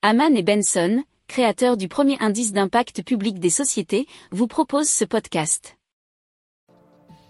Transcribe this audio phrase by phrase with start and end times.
[0.00, 5.76] Haman et Benson, créateurs du premier indice d'impact public des sociétés, vous proposent ce podcast.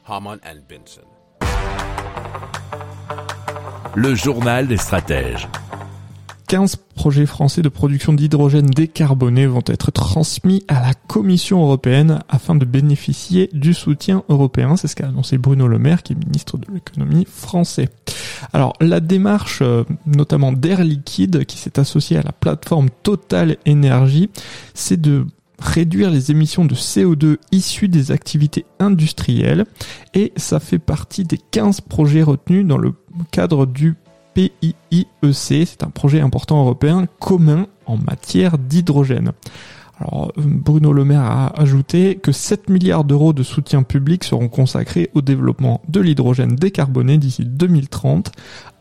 [0.06, 1.00] Haman and Benson.
[3.94, 5.49] Le journal des stratèges.
[6.49, 12.55] 15 projets français de production d'hydrogène décarboné vont être transmis à la Commission européenne afin
[12.55, 14.77] de bénéficier du soutien européen.
[14.77, 17.89] C'est ce qu'a annoncé Bruno Le Maire, qui est ministre de l'économie français.
[18.52, 24.30] Alors, la démarche, euh, notamment d'Air Liquide, qui s'est associée à la plateforme Total Energy,
[24.75, 25.26] c'est de
[25.58, 29.67] réduire les émissions de CO2 issues des activités industrielles
[30.14, 32.95] et ça fait partie des 15 projets retenus dans le
[33.33, 33.97] cadre du
[34.35, 39.33] PIIEC, c'est un projet important européen commun en matière d'hydrogène.
[40.01, 45.11] Alors, Bruno Le Maire a ajouté que 7 milliards d'euros de soutien public seront consacrés
[45.15, 48.30] au développement de l'hydrogène décarboné d'ici 2030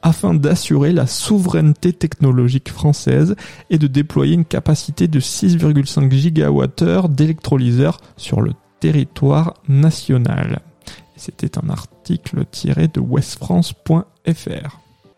[0.03, 3.35] afin d'assurer la souveraineté technologique française
[3.71, 10.59] et de déployer une capacité de 6,5 gigawattheures d'électrolyseurs sur le territoire national.
[11.15, 14.86] C'était un article tiré de westfrance.fr.